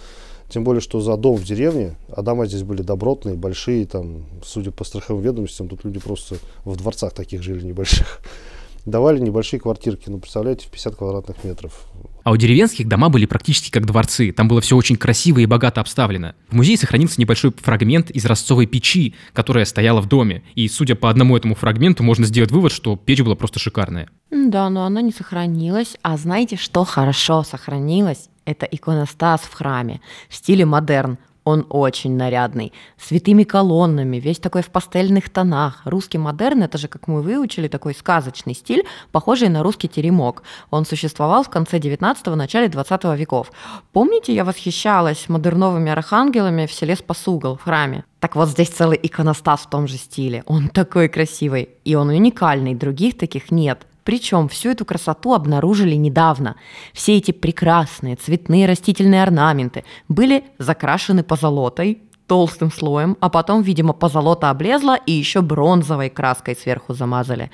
Тем 0.49 0.63
более, 0.63 0.81
что 0.81 1.01
за 1.01 1.17
дом 1.17 1.37
в 1.37 1.45
деревне, 1.45 1.97
а 2.09 2.23
дома 2.23 2.47
здесь 2.47 2.63
были 2.63 2.83
добротные, 2.83 3.35
большие, 3.35 3.85
там, 3.87 4.25
судя 4.45 4.71
по 4.71 4.85
страховым 4.85 5.23
ведомостям, 5.23 5.69
тут 5.69 5.85
люди 5.85 5.99
просто 5.99 6.37
в 6.65 6.77
дворцах 6.77 7.13
таких 7.13 7.43
жили 7.43 7.65
небольших. 7.65 8.21
Давали 8.87 9.19
небольшие 9.19 9.59
квартирки, 9.59 10.09
ну, 10.09 10.19
представляете, 10.19 10.67
в 10.67 10.71
50 10.71 10.97
квадратных 10.97 11.43
метров. 11.45 11.87
А 12.27 12.33
у 12.33 12.37
деревенских 12.37 12.89
дома 12.89 13.09
были 13.09 13.25
практически 13.25 13.71
как 13.71 13.87
дворцы. 13.87 14.33
Там 14.33 14.49
было 14.49 14.61
все 14.61 14.75
очень 14.77 14.97
красиво 14.97 15.39
и 15.39 15.47
богато 15.47 15.81
обставлено. 15.81 16.35
В 16.49 16.57
музее 16.57 16.77
сохранился 16.77 17.21
небольшой 17.21 17.53
фрагмент 17.57 18.11
из 18.11 18.25
ростцовой 18.25 18.67
печи, 18.67 19.15
которая 19.33 19.65
стояла 19.65 20.01
в 20.01 20.09
доме. 20.09 20.43
И 20.57 20.67
судя 20.67 20.97
по 20.97 21.09
одному 21.09 21.37
этому 21.37 21.55
фрагменту, 21.55 22.03
можно 22.03 22.27
сделать 22.27 22.51
вывод, 22.51 22.73
что 22.73 22.97
печь 22.97 23.23
была 23.23 23.37
просто 23.37 23.61
шикарная. 23.61 24.09
Да, 24.33 24.69
но 24.71 24.85
она 24.85 25.03
не 25.03 25.13
сохранилась. 25.13 25.97
А 26.03 26.17
знаете, 26.17 26.57
что 26.57 26.83
хорошо 26.85 27.45
сохранилось? 27.45 28.29
Это 28.45 28.67
иконостас 28.67 29.43
в 29.43 29.55
храме 29.55 30.01
в 30.29 30.35
стиле 30.35 30.65
модерн. 30.65 31.19
Он 31.47 31.65
очень 31.71 32.17
нарядный, 32.17 32.73
с 32.99 33.13
витыми 33.13 33.45
колоннами, 33.45 34.17
весь 34.17 34.41
такой 34.41 34.63
в 34.63 34.71
пастельных 34.71 35.31
тонах. 35.31 35.81
Русский 35.85 36.19
модерн– 36.19 36.63
это 36.65 36.77
же, 36.77 36.89
как 36.89 37.07
мы 37.07 37.23
выучили, 37.23 37.69
такой 37.69 37.95
сказочный 37.95 38.53
стиль, 38.53 38.85
похожий 39.13 39.49
на 39.49 39.63
русский 39.63 39.87
теремок. 39.87 40.43
Он 40.71 40.85
существовал 40.85 41.45
в 41.45 41.49
конце 41.49 41.79
19-го, 41.79 42.35
начале 42.35 42.69
20 42.69 43.05
веков. 43.17 43.53
Помните, 43.93 44.35
я 44.35 44.45
восхищалась 44.45 45.29
модерновыми 45.29 45.93
архангелами 45.93 46.67
в 46.67 46.73
селе 46.73 46.97
Спасугал 46.97 47.57
в 47.57 47.63
храме? 47.63 48.05
Так 48.19 48.35
вот 48.35 48.49
здесь 48.49 48.71
целый 48.71 48.99
иконостас 49.01 49.61
в 49.61 49.71
том 49.71 49.87
же 49.87 49.99
стиле. 49.99 50.43
Он 50.47 50.69
такой 50.69 51.09
красивый, 51.09 51.69
и 51.85 51.95
он 51.95 52.09
уникальный, 52.09 52.75
других 52.75 53.17
таких 53.17 53.53
нет. 53.53 53.87
Причем 54.07 54.49
всю 54.49 54.71
эту 54.71 54.85
красоту 54.85 55.35
обнаружили 55.35 55.97
недавно. 55.97 56.55
Все 56.93 57.17
эти 57.17 57.33
прекрасные 57.33 58.15
цветные 58.15 58.67
растительные 58.67 59.25
орнаменты 59.25 59.85
были 60.09 60.45
закрашены 60.59 61.25
позолотой, 61.25 62.03
толстым 62.29 62.71
слоем, 62.71 63.17
а 63.21 63.29
потом, 63.29 63.63
видимо, 63.63 63.93
позолота 63.93 64.51
облезла 64.51 64.95
и 64.95 65.11
еще 65.11 65.43
бронзовой 65.43 66.09
краской 66.09 66.55
сверху 66.55 66.95
замазали. 66.95 67.51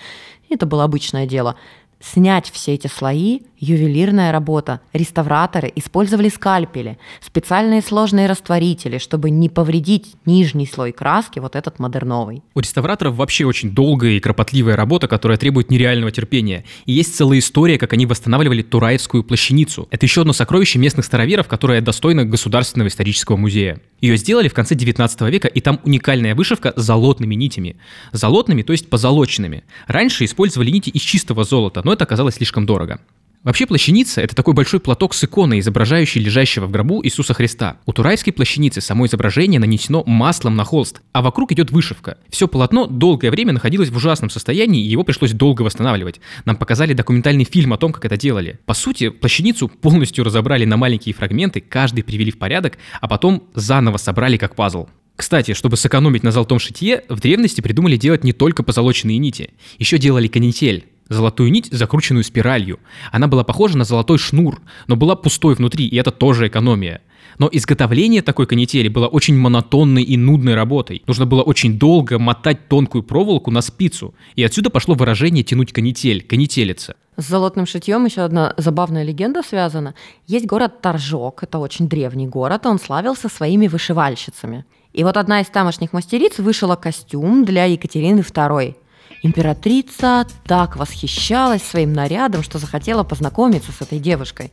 Это 0.51 0.67
было 0.67 0.85
обычное 0.85 1.25
дело 1.25 1.57
снять 2.03 2.51
все 2.51 2.75
эти 2.75 2.89
слои– 2.89 3.41
ювелирная 3.63 4.33
работа. 4.33 4.81
Реставраторы 4.93 5.73
использовали 5.77 6.29
скальпели, 6.29 6.99
специальные 7.21 7.81
сложные 7.81 8.27
растворители, 8.27 8.99
чтобы 8.99 9.31
не 9.31 9.49
повредить 9.49 10.17
нижний 10.27 10.67
слой 10.67 10.91
краски, 10.91 11.39
вот 11.39 11.55
этот 11.55 11.79
модерновый. 11.79 12.43
У 12.55 12.61
реставраторов 12.61 13.15
вообще 13.15 13.45
очень 13.45 13.71
долгая 13.71 14.13
и 14.13 14.21
кропотливая 14.21 14.75
работа, 14.75 15.07
которая 15.07 15.39
требует 15.39 15.71
нереального 15.71 16.11
терпения. 16.11 16.65
И 16.87 16.93
есть 16.93 17.17
целая 17.17 17.39
история, 17.39 17.79
как 17.79 17.93
они 17.93 18.05
восстанавливали 18.05 18.63
Тураевскую 18.63 19.23
плащаницу. 19.23 19.87
Это 19.93 20.07
еще 20.07 20.23
одно 20.23 20.33
сокровище 20.33 20.81
местных 20.81 21.07
староверов, 21.07 21.47
которое 21.47 21.81
достойно 21.81 22.25
Государственного 22.25 22.89
исторического 22.89 23.37
музея. 23.37 23.81
Ее 24.01 24.17
сделали 24.17 24.49
в 24.49 24.55
конце 24.55 24.75
19 24.75 25.21
века, 25.23 25.47
и 25.47 25.61
там 25.61 25.79
уникальная 25.85 26.35
вышивка 26.35 26.73
с 26.75 26.83
золотными 26.83 27.37
нитями. 27.37 27.77
Золотными, 28.11 28.63
то 28.63 28.73
есть 28.73 28.91
позолоченными. 28.91 29.63
Раньше 29.87 30.25
использовали 30.25 30.73
нити 30.73 30.91
из 30.91 31.03
чистого 31.03 31.45
золота, 31.45 31.83
но 31.85 31.92
это 31.93 32.05
оказалось 32.05 32.37
слишком 32.37 32.67
дорого. 32.67 33.01
Вообще 33.43 33.67
плащаница– 33.67 34.21
это 34.23 34.37
такой 34.37 34.55
большой 34.55 34.79
платок 34.79 35.15
с 35.15 35.25
иконой, 35.25 35.59
изображающей 35.59 36.21
лежащего 36.21 36.67
в 36.67 36.71
гробу 36.71 37.05
Иисуса 37.05 37.35
Христа. 37.35 37.79
У 37.87 37.93
тураевской 37.93 38.33
плащаницы 38.33 38.81
само 38.81 39.07
изображение 39.07 39.59
нанесено 39.59 40.05
маслом 40.07 40.55
на 40.55 40.63
холст, 40.63 41.01
а 41.13 41.23
вокруг 41.23 41.51
идет 41.51 41.73
вышивка. 41.73 42.19
Все 42.29 42.47
полотно 42.47 42.87
долгое 42.87 43.33
время 43.33 43.53
находилось 43.53 43.91
в 43.91 43.97
ужасном 43.97 44.31
состоянии, 44.31 44.85
и 44.85 44.89
его 44.89 45.03
пришлось 45.03 45.33
долго 45.33 45.63
восстанавливать. 45.63 46.21
Нам 46.45 46.55
показали 46.55 46.93
документальный 46.93 47.45
фильм 47.45 47.73
о 47.73 47.79
том, 47.79 47.93
как 47.93 48.05
это 48.05 48.17
делали. 48.17 48.61
По 48.65 48.75
сути, 48.75 49.09
плащаницу 49.09 49.67
полностью 49.67 50.23
разобрали 50.23 50.65
на 50.65 50.77
маленькие 50.77 51.13
фрагменты, 51.13 51.61
каждый 51.61 52.05
привели 52.05 52.31
в 52.31 52.39
порядок, 52.39 52.79
а 53.01 53.09
потом 53.09 53.43
заново 53.55 53.97
собрали 53.97 54.37
как 54.37 54.55
пазл. 54.55 54.87
Кстати, 55.17 55.55
чтобы 55.55 55.77
сэкономить 55.77 56.23
на 56.23 56.31
золотом 56.31 56.61
шитье, 56.61 57.03
в 57.09 57.21
древности 57.21 57.61
придумали 57.61 57.97
делать 57.97 58.23
не 58.23 58.33
только 58.33 58.63
позолоченные 58.63 59.19
нити. 59.19 59.51
Еще 59.79 59.99
делали 59.99 60.29
канитель 60.29 60.87
золотую 61.13 61.51
нить, 61.51 61.69
закрученную 61.71 62.25
спиралью. 62.25 62.81
Она 63.11 63.29
была 63.29 63.45
похожа 63.45 63.79
на 63.79 63.85
золотой 63.85 64.19
шнур, 64.19 64.61
но 64.87 64.97
была 64.97 65.17
пустой 65.17 65.55
внутри, 65.55 65.87
и 65.87 65.97
это 65.97 66.11
тоже 66.11 66.49
экономия. 66.49 67.01
Но 67.39 67.49
изготовление 67.51 68.23
такой 68.23 68.47
канители 68.47 68.89
было 68.89 69.07
очень 69.07 69.37
монотонной 69.37 70.03
и 70.03 70.17
нудной 70.17 70.55
работой. 70.55 71.03
Нужно 71.07 71.27
было 71.27 71.43
очень 71.43 71.79
долго 71.79 72.19
мотать 72.19 72.69
тонкую 72.69 73.03
проволоку 73.03 73.51
на 73.51 73.63
спицу. 73.63 74.15
И 74.37 74.45
отсюда 74.45 74.71
пошло 74.71 74.95
выражение 74.95 75.43
«тянуть 75.43 75.73
канитель», 75.73 76.23
«канителиться». 76.23 76.95
С 77.17 77.29
золотным 77.29 77.67
шитьем 77.67 78.05
еще 78.07 78.23
одна 78.23 78.55
забавная 78.57 79.03
легенда 79.03 79.43
связана. 79.43 79.95
Есть 80.27 80.47
город 80.47 80.81
Торжок, 80.81 81.43
это 81.43 81.59
очень 81.59 81.89
древний 81.89 82.27
город, 82.27 82.65
он 82.67 82.79
славился 82.79 83.29
своими 83.29 83.67
вышивальщицами. 83.67 84.65
И 84.93 85.05
вот 85.05 85.17
одна 85.17 85.41
из 85.41 85.47
тамошних 85.47 85.93
мастериц 85.93 86.39
вышила 86.39 86.77
костюм 86.77 87.45
для 87.45 87.65
Екатерины 87.65 88.21
II. 88.21 88.77
Императрица 89.23 90.27
так 90.45 90.77
восхищалась 90.77 91.63
своим 91.63 91.93
нарядом, 91.93 92.43
что 92.43 92.59
захотела 92.59 93.05
познакомиться 93.05 93.71
с 93.71 93.81
этой 93.81 94.01
девушкой 94.01 94.53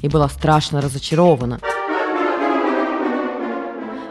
и 0.00 0.08
была 0.08 0.28
страшно 0.30 0.80
разочарована. 0.80 1.60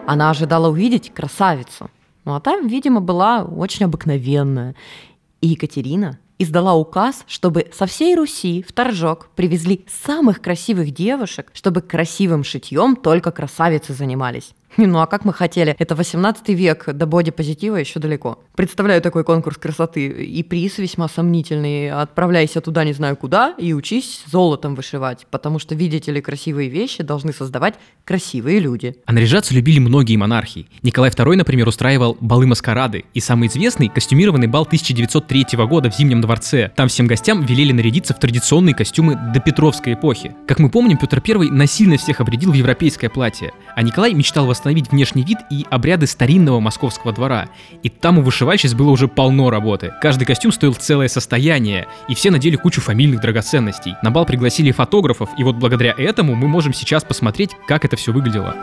Она 0.05 0.29
ожидала 0.29 0.69
увидеть 0.69 1.11
красавицу, 1.11 1.89
ну 2.23 2.35
а 2.35 2.39
там, 2.39 2.67
видимо, 2.67 3.01
была 3.01 3.43
очень 3.43 3.85
обыкновенная. 3.85 4.75
И 5.41 5.47
Екатерина 5.47 6.19
издала 6.37 6.75
указ, 6.75 7.23
чтобы 7.25 7.71
со 7.73 7.87
всей 7.87 8.15
Руси 8.15 8.63
в 8.67 8.73
Торжок 8.73 9.29
привезли 9.35 9.85
самых 9.87 10.39
красивых 10.39 10.91
девушек, 10.93 11.49
чтобы 11.53 11.81
красивым 11.81 12.43
шитьем 12.43 12.95
только 12.95 13.31
красавицы 13.31 13.93
занимались. 13.93 14.53
Ну 14.95 14.99
а 14.99 15.07
как 15.07 15.25
мы 15.25 15.33
хотели? 15.33 15.75
Это 15.79 15.95
18 15.95 16.49
век, 16.49 16.89
до 16.93 17.05
боди-позитива 17.05 17.77
еще 17.77 17.99
далеко. 17.99 18.39
Представляю 18.55 19.01
такой 19.01 19.23
конкурс 19.23 19.57
красоты. 19.57 20.07
И 20.07 20.43
приз 20.43 20.77
весьма 20.77 21.07
сомнительный. 21.07 21.91
Отправляйся 21.91 22.61
туда 22.61 22.83
не 22.83 22.93
знаю 22.93 23.15
куда 23.15 23.55
и 23.57 23.73
учись 23.73 24.23
золотом 24.27 24.75
вышивать. 24.75 25.25
Потому 25.31 25.59
что, 25.59 25.75
видите 25.75 26.11
ли, 26.11 26.21
красивые 26.21 26.69
вещи 26.69 27.03
должны 27.03 27.33
создавать 27.33 27.75
красивые 28.03 28.59
люди. 28.59 28.95
А 29.05 29.13
наряжаться 29.13 29.53
любили 29.53 29.79
многие 29.79 30.17
монархи. 30.17 30.67
Николай 30.81 31.09
II, 31.09 31.35
например, 31.35 31.67
устраивал 31.67 32.17
балы-маскарады. 32.19 33.05
И 33.13 33.19
самый 33.19 33.47
известный– 33.47 33.89
костюмированный 33.95 34.47
бал 34.47 34.63
1903 34.63 35.45
года 35.67 35.89
в 35.89 35.95
Зимнем 35.95 36.21
дворце. 36.21 36.71
Там 36.75 36.87
всем 36.87 37.07
гостям 37.07 37.43
велели 37.43 37.71
нарядиться 37.71 38.13
в 38.13 38.19
традиционные 38.19 38.75
костюмы 38.75 39.15
до 39.33 39.39
Петровской 39.39 39.93
эпохи. 39.93 40.35
Как 40.47 40.59
мы 40.59 40.69
помним, 40.69 40.97
Петр 40.97 41.21
I 41.25 41.49
насильно 41.49 41.97
всех 41.97 42.21
обрядил 42.21 42.51
в 42.51 42.55
европейское 42.55 43.09
платье. 43.09 43.53
А 43.75 43.81
Николай 43.81 44.13
мечтал 44.13 44.45
восстановить 44.45 44.64
восстановить 44.65 44.91
внешний 44.91 45.23
вид 45.23 45.37
и 45.51 45.63
обряды 45.69 46.07
старинного 46.07 46.59
московского 46.59 47.13
двора. 47.13 47.49
И 47.83 47.89
там 47.89 48.17
у 48.17 48.21
вышивальщиц 48.21 48.73
было 48.73 48.89
уже 48.89 49.07
полно 49.07 49.51
работы. 49.51 49.93
Каждый 50.01 50.25
костюм 50.25 50.51
стоил 50.51 50.73
целое 50.73 51.07
состояние, 51.07 51.87
и 52.09 52.15
все 52.15 52.31
надели 52.31 52.55
кучу 52.55 52.81
фамильных 52.81 53.21
драгоценностей. 53.21 53.93
На 54.01 54.09
бал 54.09 54.25
пригласили 54.25 54.71
фотографов, 54.71 55.29
и 55.37 55.43
вот 55.43 55.55
благодаря 55.57 55.93
этому 55.95 56.33
мы 56.33 56.47
можем 56.47 56.73
сейчас 56.73 57.03
посмотреть, 57.03 57.51
как 57.67 57.85
это 57.85 57.95
все 57.95 58.11
выглядело. 58.11 58.55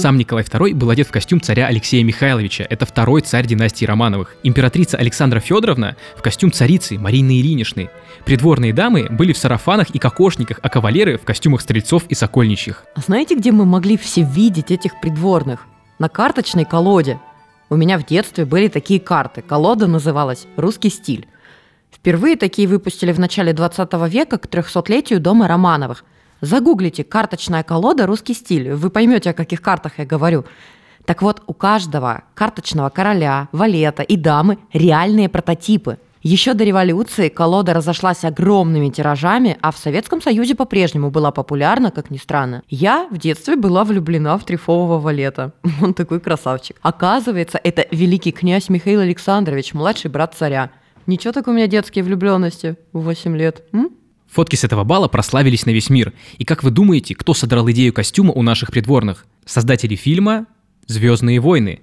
Сам 0.00 0.16
Николай 0.16 0.42
II 0.44 0.74
был 0.74 0.88
одет 0.88 1.08
в 1.08 1.10
костюм 1.10 1.42
царя 1.42 1.66
Алексея 1.66 2.02
Михайловича, 2.02 2.64
это 2.70 2.86
второй 2.86 3.20
царь 3.20 3.46
династии 3.46 3.84
Романовых. 3.84 4.34
Императрица 4.42 4.96
Александра 4.96 5.40
Федоровна 5.40 5.94
в 6.16 6.22
костюм 6.22 6.50
царицы 6.50 6.98
Марины 6.98 7.38
Ильиничны. 7.38 7.90
Придворные 8.24 8.72
дамы 8.72 9.08
были 9.10 9.34
в 9.34 9.36
сарафанах 9.36 9.90
и 9.90 9.98
кокошниках, 9.98 10.58
а 10.62 10.70
кавалеры 10.70 11.18
в 11.18 11.24
костюмах 11.24 11.60
стрельцов 11.60 12.06
и 12.08 12.14
сокольничьих. 12.14 12.86
А 12.94 13.00
знаете, 13.02 13.34
где 13.34 13.52
мы 13.52 13.66
могли 13.66 13.98
все 13.98 14.22
видеть 14.22 14.70
этих 14.70 14.98
придворных? 15.02 15.66
На 15.98 16.08
карточной 16.08 16.64
колоде. 16.64 17.18
У 17.68 17.76
меня 17.76 17.98
в 17.98 18.06
детстве 18.06 18.46
были 18.46 18.68
такие 18.68 19.00
карты. 19.00 19.42
Колода 19.42 19.86
называлась 19.86 20.46
«Русский 20.56 20.88
стиль». 20.88 21.28
Впервые 21.92 22.36
такие 22.36 22.66
выпустили 22.66 23.12
в 23.12 23.20
начале 23.20 23.52
20 23.52 23.92
века 24.08 24.38
к 24.38 24.46
300-летию 24.46 25.20
дома 25.20 25.46
Романовых– 25.46 26.06
Загуглите 26.40 27.04
«карточная 27.04 27.62
колода. 27.62 28.06
Русский 28.06 28.34
стиль». 28.34 28.72
Вы 28.72 28.90
поймете, 28.90 29.30
о 29.30 29.34
каких 29.34 29.60
картах 29.60 29.98
я 29.98 30.06
говорю. 30.06 30.44
Так 31.04 31.22
вот, 31.22 31.42
у 31.46 31.54
каждого 31.54 32.22
карточного 32.34 32.88
короля, 32.88 33.48
валета 33.52 34.02
и 34.02 34.16
дамы 34.16 34.58
реальные 34.72 35.28
прототипы. 35.28 35.98
Еще 36.22 36.52
до 36.52 36.64
революции 36.64 37.30
колода 37.30 37.72
разошлась 37.72 38.24
огромными 38.24 38.90
тиражами, 38.90 39.56
а 39.62 39.72
в 39.72 39.78
Советском 39.78 40.20
Союзе 40.20 40.54
по-прежнему 40.54 41.10
была 41.10 41.30
популярна, 41.30 41.90
как 41.90 42.10
ни 42.10 42.18
странно. 42.18 42.62
Я 42.68 43.08
в 43.10 43.16
детстве 43.16 43.56
была 43.56 43.84
влюблена 43.84 44.36
в 44.36 44.44
трифового 44.44 45.00
валета. 45.00 45.52
Он 45.82 45.94
такой 45.94 46.20
красавчик. 46.20 46.76
Оказывается, 46.82 47.58
это 47.62 47.86
великий 47.90 48.32
князь 48.32 48.68
Михаил 48.68 49.00
Александрович, 49.00 49.72
младший 49.72 50.10
брат 50.10 50.34
царя. 50.34 50.70
Ничего 51.06 51.32
так 51.32 51.48
у 51.48 51.52
меня 51.52 51.66
детские 51.66 52.04
влюбленности 52.04 52.76
в 52.92 53.00
8 53.00 53.34
лет. 53.36 53.62
М? 53.72 53.90
Фотки 54.30 54.54
с 54.54 54.62
этого 54.62 54.84
бала 54.84 55.08
прославились 55.08 55.66
на 55.66 55.70
весь 55.70 55.90
мир. 55.90 56.12
И 56.38 56.44
как 56.44 56.62
вы 56.62 56.70
думаете, 56.70 57.16
кто 57.16 57.34
содрал 57.34 57.68
идею 57.70 57.92
костюма 57.92 58.32
у 58.32 58.42
наших 58.42 58.70
придворных? 58.70 59.26
Создатели 59.44 59.96
фильма 59.96 60.46
«Звездные 60.86 61.40
войны». 61.40 61.80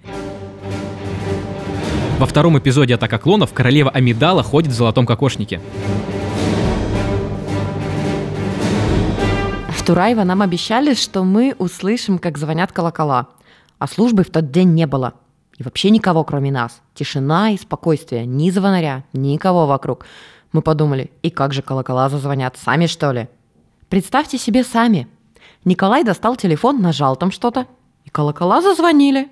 Во 2.19 2.25
втором 2.25 2.57
эпизоде 2.57 2.95
«Атака 2.95 3.17
клонов» 3.17 3.53
королева 3.53 3.91
Амидала 3.91 4.43
ходит 4.43 4.71
в 4.71 4.75
золотом 4.75 5.05
кокошнике. 5.05 5.59
В 9.69 9.83
Тураево 9.85 10.23
нам 10.23 10.41
обещали, 10.41 10.93
что 10.93 11.25
мы 11.25 11.53
услышим, 11.59 12.17
как 12.17 12.37
звонят 12.37 12.71
колокола. 12.71 13.27
А 13.77 13.87
службы 13.87 14.23
в 14.23 14.29
тот 14.29 14.51
день 14.51 14.73
не 14.73 14.87
было. 14.87 15.13
И 15.57 15.63
вообще 15.63 15.89
никого, 15.89 16.23
кроме 16.23 16.51
нас. 16.51 16.81
Тишина 16.93 17.51
и 17.51 17.57
спокойствие. 17.57 18.25
Ни 18.25 18.49
звонаря, 18.51 19.03
никого 19.11 19.67
вокруг. 19.67 20.05
Мы 20.51 20.61
подумали, 20.61 21.11
и 21.23 21.29
как 21.29 21.53
же 21.53 21.61
колокола 21.61 22.09
зазвонят, 22.09 22.57
сами 22.57 22.85
что 22.85 23.11
ли? 23.11 23.27
Представьте 23.89 24.37
себе 24.37 24.63
сами. 24.63 25.07
Николай 25.65 26.03
достал 26.03 26.35
телефон, 26.35 26.81
нажал 26.81 27.15
там 27.15 27.31
что-то, 27.31 27.67
и 28.05 28.09
колокола 28.09 28.61
зазвонили. 28.61 29.29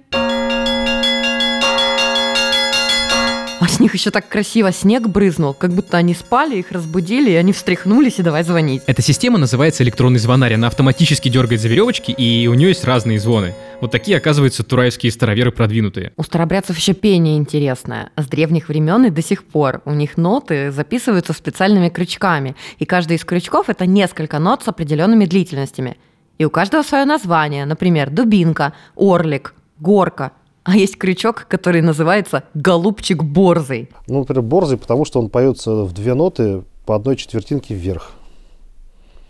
А 3.65 3.67
с 3.67 3.79
них 3.79 3.95
еще 3.95 4.11
так 4.11 4.29
красиво 4.29 4.71
снег 4.71 5.07
брызнул, 5.07 5.55
как 5.55 5.73
будто 5.73 5.97
они 5.97 6.13
спали, 6.13 6.57
их 6.57 6.71
разбудили, 6.71 7.31
и 7.31 7.33
они 7.33 7.51
встряхнулись 7.51 8.19
и 8.19 8.21
давай 8.21 8.43
звонить. 8.43 8.83
Эта 8.85 9.01
система 9.01 9.39
называется 9.39 9.81
электронный 9.81 10.19
звонарь. 10.19 10.53
Она 10.53 10.67
автоматически 10.67 11.29
дергает 11.29 11.61
за 11.61 11.67
веревочки, 11.67 12.11
и 12.11 12.45
у 12.45 12.53
нее 12.53 12.67
есть 12.67 12.85
разные 12.85 13.19
звоны. 13.19 13.55
Вот 13.81 13.89
такие, 13.89 14.17
оказывается, 14.17 14.63
тураевские 14.63 15.11
староверы 15.11 15.51
продвинутые. 15.51 16.13
У 16.15 16.21
старобрядцев 16.21 16.77
еще 16.77 16.93
пение 16.93 17.37
интересное. 17.37 18.11
С 18.15 18.27
древних 18.27 18.69
времен 18.69 19.05
и 19.05 19.09
до 19.09 19.23
сих 19.23 19.43
пор. 19.43 19.81
У 19.85 19.93
них 19.93 20.15
ноты 20.15 20.69
записываются 20.69 21.33
специальными 21.33 21.89
крючками. 21.89 22.55
И 22.77 22.85
каждый 22.85 23.17
из 23.17 23.25
крючков– 23.25 23.65
это 23.69 23.87
несколько 23.87 24.37
нот 24.37 24.61
с 24.61 24.67
определенными 24.67 25.25
длительностями. 25.25 25.97
И 26.37 26.45
у 26.45 26.51
каждого 26.51 26.83
свое 26.83 27.05
название. 27.05 27.65
Например, 27.65 28.11
дубинка, 28.11 28.73
орлик, 28.95 29.55
горка– 29.79 30.33
А 30.65 30.75
есть 30.75 30.97
крючок, 30.97 31.45
который 31.47 31.81
называется 31.81 32.43
«голубчик 32.55 33.23
борзый». 33.23 33.89
Ну, 34.07 34.19
например, 34.19 34.41
борзый, 34.41 34.79
потому 34.79 35.05
что 35.05 35.19
он 35.19 35.29
поется 35.29 35.83
в 35.83 35.93
две 35.93 36.15
ноты 36.15 36.63
по 36.87 36.95
одной 36.95 37.17
четвертинке 37.17 37.75
вверх. 37.75 38.13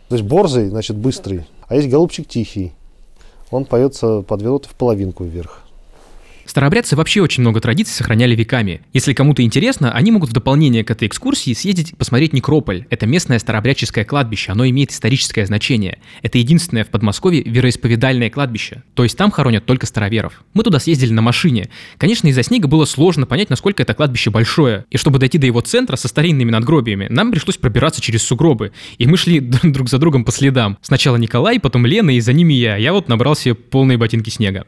То 0.08 0.16
есть 0.16 0.26
борзый, 0.26 0.70
значит, 0.70 0.96
быстрый. 0.96 1.46
А 1.68 1.76
есть 1.76 1.90
голубчик 1.90 2.26
тихий. 2.26 2.72
Он 3.52 3.66
поется 3.66 4.22
по 4.22 4.38
две 4.38 4.48
ноты 4.48 4.70
в 4.70 4.76
половинку 4.76 5.26
вверх. 5.26 5.65
Старообрядцы 6.46 6.96
вообще 6.96 7.22
очень 7.22 7.42
много 7.42 7.60
традиций 7.60 7.94
сохраняли 7.94 8.36
веками. 8.36 8.82
Если 8.94 9.14
кому-то 9.14 9.42
интересно, 9.42 9.92
они 9.92 10.12
могут 10.12 10.30
в 10.30 10.34
дополнение 10.34 10.84
к 10.84 10.92
этой 10.92 11.08
экскурсии 11.08 11.54
съездить 11.54 11.92
и 11.92 11.96
посмотреть 11.96 12.34
Некрополь. 12.34 12.86
Это 12.90 13.08
местное 13.08 13.40
старообрядческое 13.40 14.06
кладбище, 14.06 14.52
оно 14.52 14.68
имеет 14.70 14.92
историческое 14.92 15.46
значение. 15.46 16.00
Это 16.22 16.38
единственное 16.38 16.84
в 16.84 16.90
Подмосковье 16.90 17.42
вероисповедальное 17.44 18.30
кладбище. 18.30 18.84
То 18.94 19.04
есть 19.04 19.18
там 19.18 19.32
хоронят 19.32 19.66
только 19.66 19.86
староверов. 19.86 20.44
Мы 20.54 20.64
туда 20.64 20.80
съездили 20.80 21.14
на 21.14 21.22
машине. 21.22 21.70
Конечно, 21.98 22.28
из-за 22.28 22.44
снега 22.44 22.68
было 22.68 22.86
сложно 22.86 23.26
понять, 23.26 23.50
насколько 23.50 23.82
это 23.82 23.94
кладбище 23.94 24.30
большое. 24.30 24.86
И 24.92 24.98
чтобы 24.98 25.20
дойти 25.20 25.38
до 25.38 25.48
его 25.48 25.62
центра 25.62 25.96
со 25.96 26.08
старинными 26.08 26.52
надгробиями, 26.52 27.08
нам 27.10 27.32
пришлось 27.32 27.58
пробираться 27.58 28.02
через 28.02 28.24
сугробы. 28.24 28.72
И 28.98 29.08
мы 29.08 29.18
шли 29.18 29.40
друг 29.64 29.90
за 29.90 29.98
другом 29.98 30.24
по 30.24 30.32
следам. 30.32 30.78
Сначала 30.82 31.18
Николай, 31.18 31.60
потом 31.60 31.86
Лена, 31.86 32.16
и 32.16 32.20
за 32.20 32.34
ними 32.34 32.54
я. 32.54 32.76
Я 32.76 32.94
вот 32.94 33.10
набрал 33.10 33.36
себе 33.36 33.56
полные 33.56 33.98
ботинки 33.98 34.30
снега. 34.30 34.66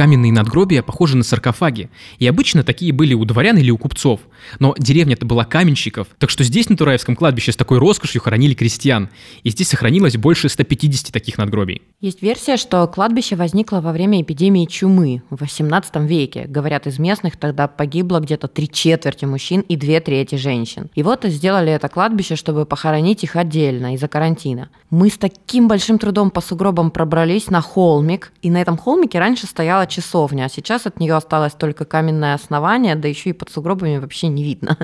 Каменные 0.00 0.32
надгробия 0.32 0.82
похожи 0.82 1.14
на 1.14 1.22
саркофаги, 1.22 1.90
и 2.18 2.26
обычно 2.26 2.64
такие 2.64 2.90
были 2.90 3.12
у 3.12 3.26
дворян 3.26 3.58
или 3.58 3.70
у 3.70 3.76
купцов. 3.76 4.20
Но 4.58 4.74
деревня-то 4.78 5.26
была 5.26 5.44
каменщиков, 5.44 6.06
так 6.16 6.30
что 6.30 6.42
здесь 6.42 6.70
на 6.70 6.76
Тураевском 6.78 7.14
кладбище 7.14 7.52
с 7.52 7.56
такой 7.56 7.76
роскошью 7.76 8.22
хоронили 8.22 8.54
крестьян, 8.54 9.10
и 9.42 9.50
здесь 9.50 9.68
сохранилось 9.68 10.16
больше 10.16 10.48
150 10.48 11.12
таких 11.12 11.36
надгробий. 11.36 11.82
Есть 12.00 12.22
версия, 12.22 12.56
что 12.56 12.86
кладбище 12.86 13.36
возникло 13.36 13.82
во 13.82 13.92
время 13.92 14.22
эпидемии 14.22 14.64
чумы 14.64 15.22
в 15.28 15.42
18 15.42 15.96
веке. 15.96 16.46
Говорят, 16.48 16.86
из 16.86 16.98
местных 16.98 17.36
тогда 17.36 17.68
погибло 17.68 18.20
где-то 18.20 18.48
три 18.48 18.70
четверти 18.70 19.26
мужчин 19.26 19.60
и 19.60 19.76
две 19.76 20.00
трети 20.00 20.36
женщин. 20.36 20.88
И 20.94 21.02
вот 21.02 21.24
сделали 21.24 21.72
это 21.72 21.90
кладбище, 21.90 22.36
чтобы 22.36 22.64
похоронить 22.64 23.22
их 23.22 23.36
отдельно 23.36 23.94
из-за 23.96 24.08
карантина. 24.08 24.70
Мы 24.88 25.10
с 25.10 25.18
таким 25.18 25.68
большим 25.68 25.98
трудом 25.98 26.30
по 26.30 26.40
сугробам 26.40 26.90
пробрались 26.90 27.50
на 27.50 27.60
холмик, 27.60 28.32
и 28.40 28.50
на 28.50 28.62
этом 28.62 28.78
холмике 28.78 29.18
раньше 29.18 29.46
стояла 29.46 29.86
часовня, 29.90 30.44
а 30.44 30.48
сейчас 30.48 30.86
от 30.86 31.00
нее 31.00 31.14
осталось 31.14 31.52
только 31.52 31.84
каменное 31.84 32.34
основание, 32.34 32.94
да 32.94 33.08
еще 33.08 33.30
и 33.30 33.34
под 33.34 33.50
сугробами 33.50 33.98
вообще 33.98 34.28
не 34.28 34.42
видно. 34.42 34.78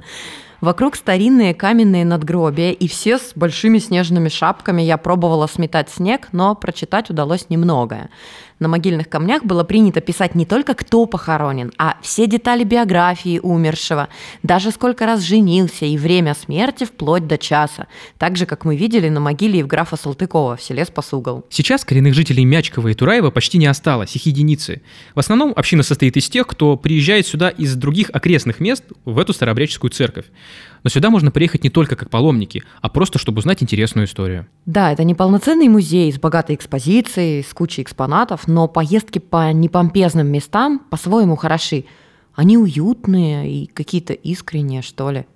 Вокруг 0.60 0.96
старинные 0.96 1.54
каменные 1.54 2.04
надгробия, 2.04 2.72
и 2.72 2.88
все 2.88 3.18
с 3.18 3.32
большими 3.34 3.78
снежными 3.78 4.28
шапками. 4.28 4.82
Я 4.82 4.96
пробовала 4.96 5.46
сметать 5.46 5.90
снег, 5.90 6.28
но 6.32 6.54
прочитать 6.54 7.10
удалось 7.10 7.50
немногое. 7.50 8.10
На 8.58 8.68
могильных 8.68 9.10
камнях 9.10 9.44
было 9.44 9.64
принято 9.64 10.00
писать 10.00 10.34
не 10.34 10.46
только 10.46 10.74
кто 10.74 11.04
похоронен, 11.04 11.72
а 11.76 11.98
все 12.00 12.26
детали 12.26 12.64
биографии 12.64 13.38
умершего, 13.38 14.08
даже 14.42 14.70
сколько 14.70 15.04
раз 15.04 15.20
женился 15.20 15.84
и 15.84 15.98
время 15.98 16.34
смерти 16.34 16.84
вплоть 16.84 17.26
до 17.26 17.36
часа, 17.36 17.86
так 18.16 18.38
же, 18.38 18.46
как 18.46 18.64
мы 18.64 18.76
видели 18.76 19.10
на 19.10 19.20
могиле 19.20 19.58
Евграфа 19.58 19.96
Салтыкова 19.96 20.56
в 20.56 20.62
селе 20.62 20.86
Спасугол. 20.86 21.44
Сейчас 21.50 21.84
коренных 21.84 22.14
жителей 22.14 22.46
Мячкова 22.46 22.88
и 22.88 22.94
Тураева 22.94 23.30
почти 23.30 23.58
не 23.58 23.66
осталось, 23.66 24.16
их 24.16 24.24
единицы. 24.24 24.80
В 25.14 25.18
основном 25.18 25.52
община 25.54 25.82
состоит 25.82 26.16
из 26.16 26.30
тех, 26.30 26.46
кто 26.46 26.78
приезжает 26.78 27.26
сюда 27.26 27.50
из 27.50 27.74
других 27.74 28.08
окрестных 28.10 28.60
мест 28.60 28.84
в 29.04 29.18
эту 29.18 29.34
старообрядческую 29.34 29.90
церковь. 29.90 30.24
Но 30.82 30.90
сюда 30.90 31.10
можно 31.10 31.30
приехать 31.30 31.64
не 31.64 31.70
только 31.70 31.96
как 31.96 32.10
паломники, 32.10 32.62
а 32.80 32.88
просто 32.88 33.18
чтобы 33.18 33.38
узнать 33.38 33.62
интересную 33.62 34.06
историю. 34.06 34.46
Да, 34.66 34.92
это 34.92 35.04
не 35.04 35.14
полноценный 35.14 35.68
музей 35.68 36.12
с 36.12 36.18
богатой 36.18 36.54
экспозицией, 36.54 37.42
с 37.42 37.52
кучей 37.52 37.82
экспонатов, 37.82 38.46
но 38.46 38.68
поездки 38.68 39.18
по 39.18 39.52
непомпезным 39.52 40.28
местам 40.28 40.78
по-своему 40.78 41.36
хороши. 41.36 41.84
Они 42.34 42.58
уютные 42.58 43.50
и 43.50 43.66
какие-то 43.66 44.12
искренние, 44.12 44.82
что 44.82 45.10
ли. 45.10 45.26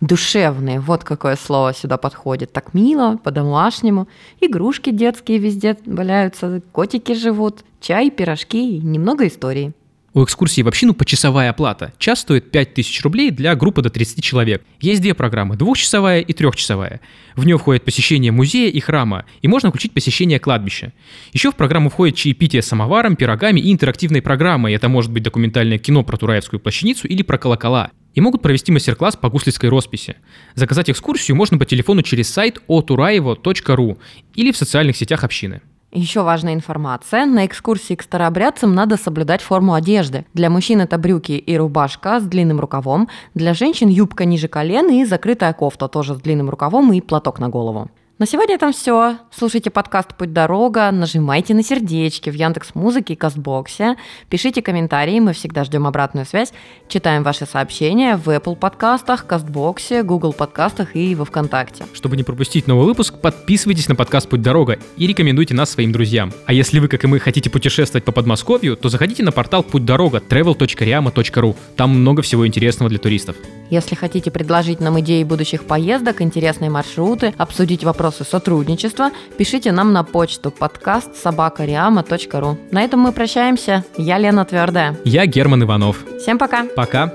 Душевные, 0.00 0.78
вот 0.78 1.04
какое 1.04 1.36
слово 1.36 1.74
сюда 1.74 1.96
подходит. 1.96 2.52
Так 2.52 2.74
мило, 2.74 3.16
по-домашнему. 3.16 4.08
Игрушки 4.40 4.90
детские 4.90 5.38
везде 5.38 5.76
валяются, 5.86 6.62
котики 6.72 7.14
живут, 7.14 7.64
чай, 7.80 8.10
пирожки 8.10 8.76
и 8.76 8.80
немного 8.80 9.26
истории. 9.26 9.72
У 10.12 10.24
экскурсии 10.24 10.62
в 10.62 10.68
общину 10.68 10.92
почасовая 10.92 11.50
оплата. 11.50 11.92
Час 11.98 12.20
стоит 12.20 12.50
5000 12.50 13.02
рублей 13.02 13.30
для 13.30 13.54
группы 13.54 13.80
до 13.80 13.90
30 13.90 14.24
человек. 14.24 14.64
Есть 14.80 15.02
две 15.02 15.14
программы, 15.14 15.56
двухчасовая 15.56 16.20
и 16.20 16.32
трехчасовая. 16.32 17.00
В 17.36 17.46
нее 17.46 17.56
входит 17.58 17.84
посещение 17.84 18.32
музея 18.32 18.70
и 18.70 18.80
храма, 18.80 19.24
и 19.40 19.46
можно 19.46 19.68
включить 19.68 19.92
посещение 19.92 20.40
кладбища. 20.40 20.92
Еще 21.32 21.52
в 21.52 21.54
программу 21.54 21.90
входит 21.90 22.16
чаепитие 22.16 22.62
самоваром, 22.62 23.14
пирогами 23.14 23.60
и 23.60 23.72
интерактивной 23.72 24.20
программой. 24.20 24.74
Это 24.74 24.88
может 24.88 25.12
быть 25.12 25.22
документальное 25.22 25.78
кино 25.78 26.02
про 26.02 26.16
Тураевскую 26.16 26.58
плащаницу 26.58 27.06
или 27.06 27.22
про 27.22 27.38
колокола. 27.38 27.92
И 28.14 28.20
могут 28.20 28.42
провести 28.42 28.72
мастер-класс 28.72 29.14
по 29.14 29.30
гуслицкой 29.30 29.70
росписи. 29.70 30.16
Заказать 30.56 30.90
экскурсию 30.90 31.36
можно 31.36 31.56
по 31.56 31.64
телефону 31.64 32.02
через 32.02 32.28
сайт 32.28 32.60
oturaevo.ru 32.66 33.98
или 34.34 34.50
в 34.50 34.56
социальных 34.56 34.96
сетях 34.96 35.22
общины. 35.22 35.60
Еще 35.92 36.22
важная 36.22 36.54
информация. 36.54 37.26
На 37.26 37.46
экскурсии 37.46 37.94
к 37.94 38.02
старообрядцам 38.02 38.72
надо 38.74 38.96
соблюдать 38.96 39.42
форму 39.42 39.74
одежды. 39.74 40.24
Для 40.34 40.48
мужчин 40.48 40.80
это 40.80 40.98
брюки 40.98 41.32
и 41.32 41.56
рубашка 41.56 42.20
с 42.20 42.22
длинным 42.22 42.60
рукавом. 42.60 43.08
Для 43.34 43.54
женщин 43.54 43.88
юбка 43.88 44.24
ниже 44.24 44.46
колен 44.46 44.88
и 44.88 45.04
закрытая 45.04 45.52
кофта 45.52 45.88
тоже 45.88 46.14
с 46.14 46.20
длинным 46.20 46.48
рукавом 46.48 46.92
и 46.92 47.00
платок 47.00 47.40
на 47.40 47.48
голову. 47.48 47.90
На 48.20 48.26
сегодня 48.26 48.56
это 48.56 48.70
все. 48.70 49.16
Слушайте 49.34 49.70
подкаст 49.70 50.14
«Путь 50.14 50.34
дорога», 50.34 50.90
нажимайте 50.90 51.54
на 51.54 51.62
сердечки 51.62 52.28
в 52.28 52.34
Яндекс 52.34 52.74
Музыке 52.74 53.14
и 53.14 53.16
Кастбоксе, 53.16 53.96
пишите 54.28 54.60
комментарии, 54.60 55.18
мы 55.20 55.32
всегда 55.32 55.64
ждем 55.64 55.86
обратную 55.86 56.26
связь, 56.26 56.52
читаем 56.86 57.22
ваши 57.22 57.46
сообщения 57.46 58.18
в 58.18 58.28
Apple 58.28 58.56
подкастах, 58.56 59.26
Кастбоксе, 59.26 60.02
Google 60.02 60.34
подкастах 60.34 60.94
и 60.96 61.14
во 61.14 61.24
Вконтакте. 61.24 61.86
Чтобы 61.94 62.18
не 62.18 62.22
пропустить 62.22 62.66
новый 62.66 62.84
выпуск, 62.84 63.14
подписывайтесь 63.22 63.88
на 63.88 63.94
подкаст 63.94 64.28
«Путь 64.28 64.42
дорога» 64.42 64.78
и 64.98 65.06
рекомендуйте 65.06 65.54
нас 65.54 65.70
своим 65.70 65.90
друзьям. 65.90 66.30
А 66.44 66.52
если 66.52 66.78
вы, 66.78 66.88
как 66.88 67.02
и 67.02 67.06
мы, 67.06 67.20
хотите 67.20 67.48
путешествовать 67.48 68.04
по 68.04 68.12
Подмосковью, 68.12 68.76
то 68.76 68.90
заходите 68.90 69.22
на 69.22 69.32
портал 69.32 69.62
«Путь 69.62 69.86
дорога» 69.86 70.18
travel.riama.ru. 70.18 71.56
Там 71.74 71.98
много 71.98 72.20
всего 72.20 72.46
интересного 72.46 72.90
для 72.90 72.98
туристов. 72.98 73.36
Если 73.70 73.94
хотите 73.94 74.30
предложить 74.30 74.80
нам 74.80 75.00
идеи 75.00 75.22
будущих 75.22 75.64
поездок, 75.64 76.20
интересные 76.20 76.70
маршруты, 76.70 77.32
обсудить 77.38 77.84
вопросы 77.84 78.24
сотрудничества, 78.24 79.10
пишите 79.38 79.72
нам 79.72 79.92
на 79.92 80.04
почту 80.04 80.50
подкаст 80.50 81.16
собакариама.ру. 81.16 82.58
На 82.70 82.82
этом 82.82 83.00
мы 83.00 83.12
прощаемся. 83.12 83.84
Я 83.96 84.18
Лена 84.18 84.44
Твердая. 84.44 84.98
Я 85.04 85.26
Герман 85.26 85.62
Иванов. 85.62 86.04
Всем 86.18 86.38
пока. 86.38 86.66
Пока. 86.76 87.12